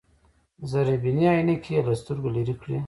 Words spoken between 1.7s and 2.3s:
يې له سترګو